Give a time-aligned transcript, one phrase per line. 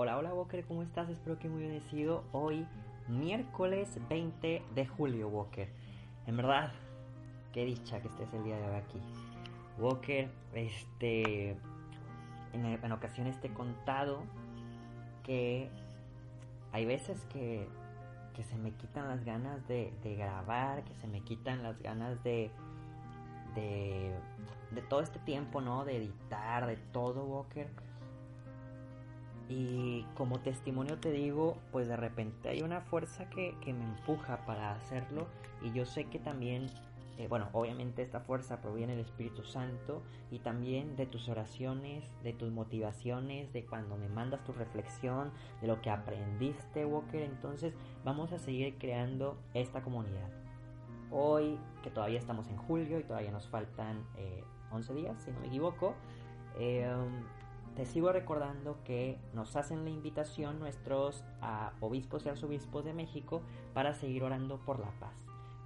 [0.00, 1.08] Hola, hola Walker, ¿cómo estás?
[1.08, 2.22] Espero que muy bendecido.
[2.30, 2.64] Hoy,
[3.08, 5.68] miércoles 20 de julio, Walker.
[6.28, 6.70] En verdad,
[7.52, 9.00] qué dicha que estés el día de hoy aquí.
[9.76, 11.56] Walker, este.
[12.52, 14.22] En, ocasiones te he contado
[15.24, 15.68] que
[16.70, 17.66] hay veces que,
[18.36, 22.22] que se me quitan las ganas de, de grabar, que se me quitan las ganas
[22.22, 22.52] de,
[23.56, 24.14] de,
[24.70, 25.84] de todo este tiempo, ¿no?
[25.84, 27.68] De editar, de todo, Walker
[29.48, 34.72] y como testimonio te digo, pues de repente hay una fuerza que, me empuja para
[34.72, 35.26] hacerlo
[35.62, 36.66] y yo sé que también,
[37.16, 42.34] eh, bueno, obviamente esta fuerza proviene del Espíritu Santo y también de tus oraciones, de
[42.34, 47.22] tus motivaciones, de cuando me mandas tu reflexión, de lo que aprendiste, Walker.
[47.22, 50.28] Entonces vamos a seguir creando esta comunidad.
[51.10, 54.04] Hoy, que todavía estamos en julio y todavía nos faltan
[54.72, 55.94] 11 eh, días, si no me equivoco,
[56.58, 56.86] eh,
[57.78, 61.22] te sigo recordando que nos hacen la invitación nuestros
[61.78, 63.40] obispos y arzobispos de México
[63.72, 65.14] para seguir orando por la paz,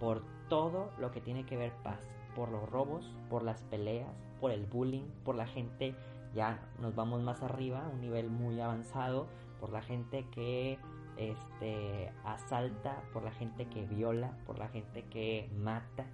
[0.00, 2.00] por todo lo que tiene que ver paz,
[2.34, 4.08] por los robos, por las peleas,
[4.40, 5.94] por el bullying, por la gente,
[6.34, 9.26] ya nos vamos más arriba, un nivel muy avanzado,
[9.60, 10.78] por la gente que
[11.18, 16.06] este, asalta, por la gente que viola, por la gente que mata.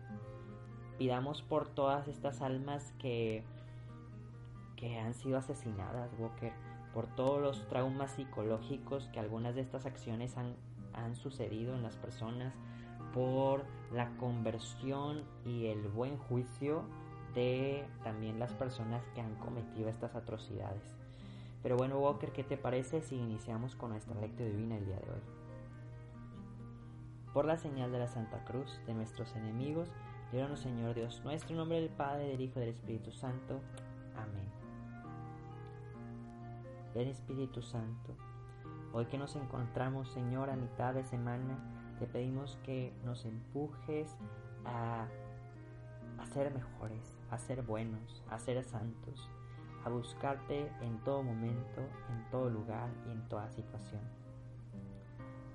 [0.98, 3.44] Pidamos por todas estas almas que
[4.98, 6.52] han sido asesinadas, Walker,
[6.92, 10.54] por todos los traumas psicológicos que algunas de estas acciones han,
[10.92, 12.54] han sucedido en las personas,
[13.12, 16.82] por la conversión y el buen juicio
[17.34, 20.96] de también las personas que han cometido estas atrocidades.
[21.62, 25.10] Pero bueno, Walker, ¿qué te parece si iniciamos con nuestra lectura divina el día de
[25.10, 25.22] hoy?
[27.32, 29.88] Por la señal de la Santa Cruz de nuestros enemigos,
[30.30, 33.60] líbranos Señor Dios nuestro, nombre del Padre, del Hijo y del Espíritu Santo.
[34.16, 34.53] Amén.
[36.94, 38.14] Ven Espíritu Santo.
[38.92, 41.58] Hoy que nos encontramos, Señor, a mitad de semana,
[41.98, 44.16] te pedimos que nos empujes
[44.64, 45.08] a,
[46.18, 49.28] a ser mejores, a ser buenos, a ser santos,
[49.84, 51.80] a buscarte en todo momento,
[52.10, 54.02] en todo lugar y en toda situación.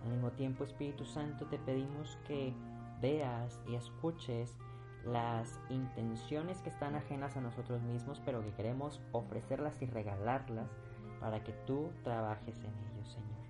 [0.03, 2.53] Al mismo tiempo, Espíritu Santo, te pedimos que
[3.01, 4.57] veas y escuches
[5.05, 10.69] las intenciones que están ajenas a nosotros mismos, pero que queremos ofrecerlas y regalarlas
[11.19, 13.48] para que tú trabajes en ello, Señor.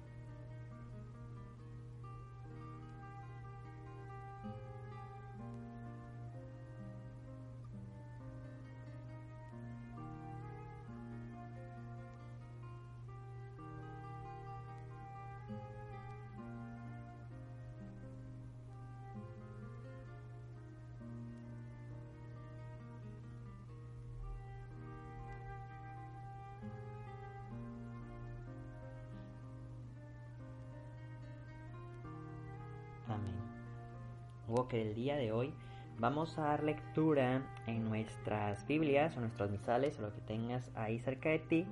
[34.50, 35.54] Que el día de hoy
[36.00, 41.00] vamos a dar lectura en nuestras Biblias o nuestros misales o lo que tengas ahí
[41.00, 41.68] cerca de ti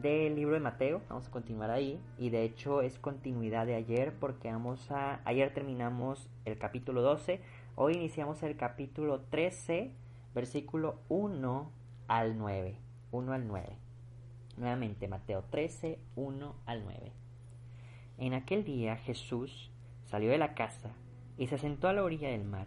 [0.00, 1.02] del libro de Mateo.
[1.10, 5.52] Vamos a continuar ahí y de hecho es continuidad de ayer porque vamos a ayer
[5.52, 7.42] terminamos el capítulo 12,
[7.76, 9.92] hoy iniciamos el capítulo 13,
[10.34, 11.70] versículo 1
[12.08, 12.76] al 9.
[13.12, 13.76] 1 al 9.
[14.56, 17.12] Nuevamente Mateo 13, 1 al 9.
[18.16, 19.70] En aquel día Jesús
[20.06, 20.94] salió de la casa
[21.40, 22.66] y se sentó a la orilla del mar.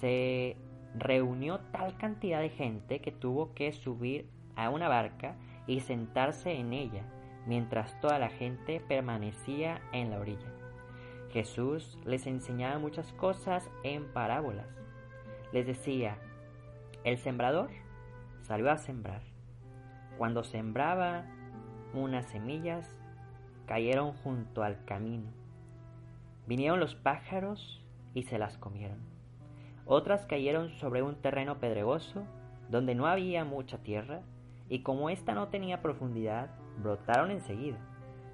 [0.00, 0.58] Se
[0.94, 5.36] reunió tal cantidad de gente que tuvo que subir a una barca
[5.66, 7.02] y sentarse en ella,
[7.46, 10.52] mientras toda la gente permanecía en la orilla.
[11.32, 14.68] Jesús les enseñaba muchas cosas en parábolas.
[15.50, 16.18] Les decía,
[17.02, 17.70] el sembrador
[18.42, 19.22] salió a sembrar.
[20.18, 21.24] Cuando sembraba
[21.94, 22.94] unas semillas,
[23.64, 25.39] cayeron junto al camino
[26.50, 27.80] Vinieron los pájaros
[28.12, 28.98] y se las comieron.
[29.86, 32.24] Otras cayeron sobre un terreno pedregoso,
[32.68, 34.22] donde no había mucha tierra,
[34.68, 36.50] y como ésta no tenía profundidad,
[36.82, 37.78] brotaron enseguida.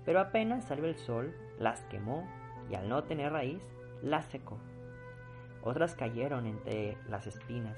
[0.06, 2.26] Pero apenas salió el sol, las quemó,
[2.70, 3.60] y al no tener raíz,
[4.02, 4.56] las secó.
[5.60, 7.76] Otras cayeron entre las espinas,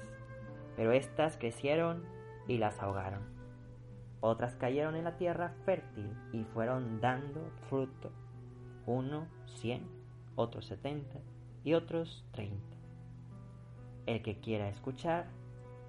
[0.77, 2.05] pero éstas crecieron
[2.47, 3.23] y las ahogaron.
[4.21, 8.09] Otras cayeron en la tierra fértil y fueron dando fruto,
[8.85, 9.98] uno, cien
[10.39, 11.19] otros 70
[11.65, 12.55] y otros 30.
[14.05, 15.27] El que quiera escuchar,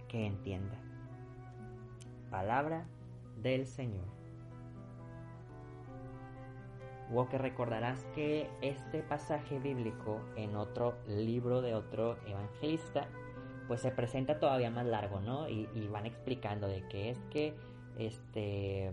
[0.09, 0.77] que entienda.
[2.31, 2.85] Palabra
[3.41, 4.05] del Señor.
[7.31, 13.07] que recordarás que este pasaje bíblico en otro libro de otro evangelista,
[13.69, 15.49] pues se presenta todavía más largo, ¿no?
[15.49, 17.55] Y, van explicando de qué es que
[17.99, 18.93] este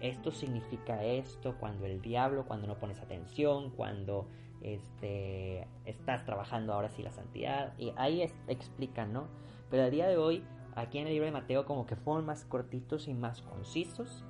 [0.00, 4.26] esto significa esto, cuando el diablo, cuando no pones atención, cuando
[4.62, 7.74] este, estás trabajando ahora sí la santidad.
[7.78, 9.28] Y ahí explican, ¿no?
[9.70, 10.42] Pero a día de hoy,
[10.74, 14.24] aquí en el libro de Mateo, como que fueron más cortitos y más concisos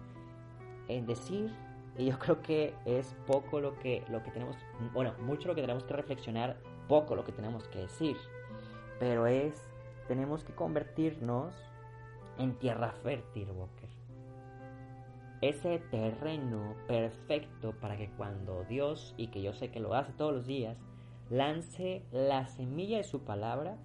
[0.88, 1.50] en decir.
[1.96, 4.56] Y yo creo que es poco lo que, lo que tenemos,
[4.93, 6.56] bueno, mucho lo que tenemos que reflexionar,
[6.88, 8.17] poco lo que tenemos que decir.
[8.99, 9.70] Pero es,
[10.08, 11.55] tenemos que convertirnos
[12.38, 13.83] en tierra fértil, Walker
[15.49, 20.32] ese terreno perfecto para que cuando Dios, y que yo sé que lo hace todos
[20.32, 20.79] los días,
[21.31, 23.76] lance la semilla de su palabra,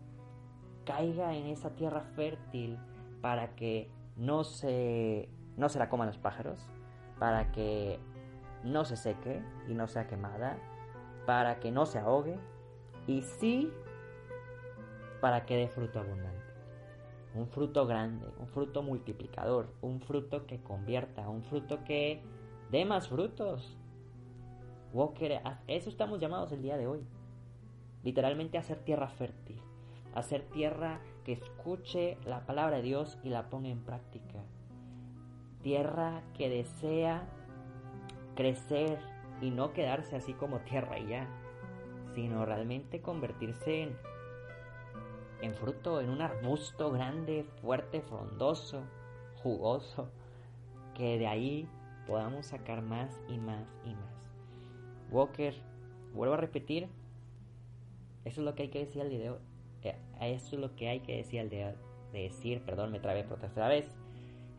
[0.85, 2.77] caiga en esa tierra fértil
[3.21, 6.59] para que no se, no la coman los pájaros,
[7.19, 7.99] para que
[8.63, 10.57] no se seque y no sea quemada,
[11.25, 12.37] para que no se ahogue
[13.07, 13.71] y sí
[15.21, 16.48] para que dé fruto abundante
[17.35, 22.21] un fruto grande, un fruto multiplicador, un fruto que convierta, un fruto que
[22.71, 23.77] dé más frutos.
[24.93, 27.05] Walker, a eso estamos llamados el día de hoy.
[28.03, 29.61] Literalmente a hacer tierra fértil,
[30.15, 34.43] a hacer tierra que escuche la palabra de Dios y la ponga en práctica.
[35.61, 37.27] Tierra que desea
[38.35, 38.97] crecer
[39.41, 41.27] y no quedarse así como tierra y ya,
[42.15, 43.97] sino realmente convertirse en
[45.41, 48.83] en fruto, en un arbusto grande, fuerte, frondoso,
[49.41, 50.09] jugoso,
[50.95, 51.69] que de ahí
[52.07, 54.31] podamos sacar más y más y más.
[55.11, 55.53] Walker,
[56.13, 56.89] vuelvo a repetir,
[58.25, 59.39] eso es lo que hay que decir al hoy.
[59.83, 61.75] Eh, eso es lo que hay que decir al día
[62.11, 63.85] de decir, perdón, me trabé por tercera vez.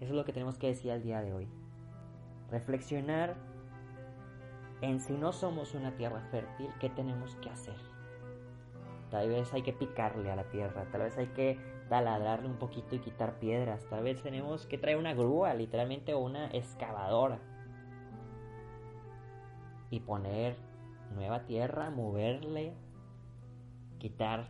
[0.01, 1.49] Eso es lo que tenemos que decir al día de hoy.
[2.51, 3.37] Reflexionar
[4.81, 7.77] en si no somos una tierra fértil, ¿qué tenemos que hacer?
[9.11, 11.59] Tal vez hay que picarle a la tierra, tal vez hay que
[11.89, 16.21] taladrarle un poquito y quitar piedras, tal vez tenemos que traer una grúa, literalmente, o
[16.21, 17.41] una excavadora.
[19.91, 20.57] Y poner
[21.13, 22.75] nueva tierra, moverle,
[23.99, 24.49] quitar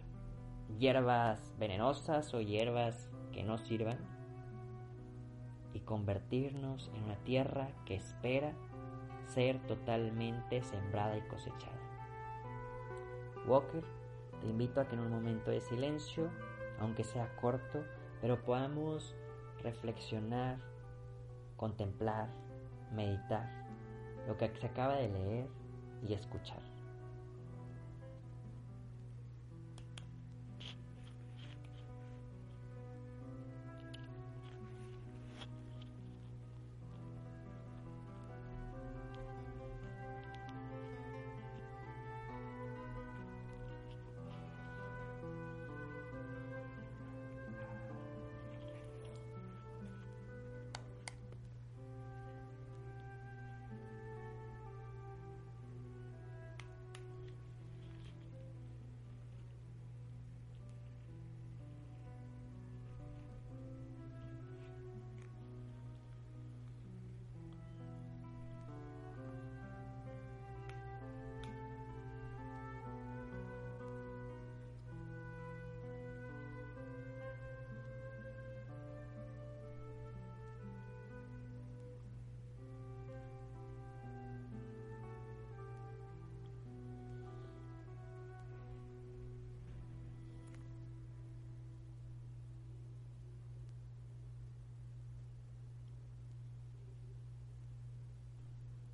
[0.78, 3.98] hierbas venenosas o hierbas que no sirvan
[5.72, 8.52] y convertirnos en una tierra que espera
[9.26, 11.78] ser totalmente sembrada y cosechada.
[13.46, 13.99] Walker
[14.40, 16.30] te invito a que en un momento de silencio,
[16.78, 17.84] aunque sea corto,
[18.20, 19.14] pero podamos
[19.62, 20.58] reflexionar,
[21.56, 22.28] contemplar,
[22.92, 23.48] meditar
[24.26, 25.46] lo que se acaba de leer
[26.06, 26.69] y escuchar.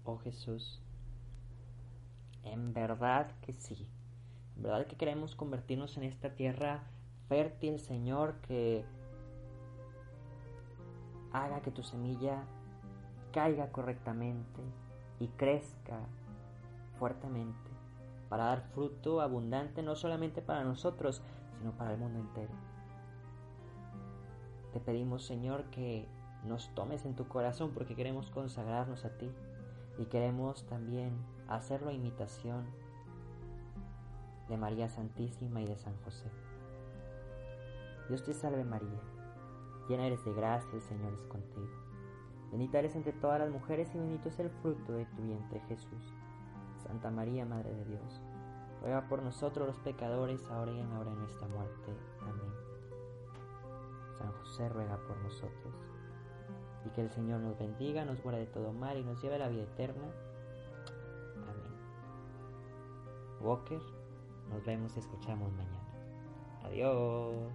[0.06, 0.80] Oh Jesús,
[2.44, 3.88] en verdad que sí,
[4.56, 6.84] en verdad que queremos convertirnos en esta tierra
[7.28, 8.84] fértil, Señor, que
[11.32, 12.44] haga que tu semilla
[13.32, 14.62] caiga correctamente
[15.18, 15.98] y crezca
[16.98, 17.70] fuertemente
[18.28, 21.22] para dar fruto abundante no solamente para nosotros,
[21.58, 22.52] sino para el mundo entero.
[24.72, 26.06] Te pedimos, Señor, que
[26.44, 29.30] nos tomes en tu corazón porque queremos consagrarnos a ti
[29.98, 31.12] y queremos también
[31.48, 32.66] hacerlo a imitación
[34.48, 36.30] de María Santísima y de San José.
[38.08, 39.00] Dios te salve María,
[39.88, 41.68] llena eres de gracia, el Señor es contigo.
[42.50, 46.14] Bendita eres entre todas las mujeres y bendito es el fruto de tu vientre Jesús.
[46.86, 48.22] Santa María, Madre de Dios,
[48.80, 51.92] ruega por nosotros los pecadores, ahora y en la hora de nuestra muerte.
[52.20, 52.52] Amén.
[54.18, 55.95] San José ruega por nosotros
[56.86, 59.38] y que el Señor nos bendiga, nos guarde de todo mal y nos lleve a
[59.38, 60.04] la vida eterna.
[61.34, 61.72] Amén.
[63.40, 63.80] Walker,
[64.50, 65.80] nos vemos y escuchamos mañana.
[66.64, 67.52] Adiós.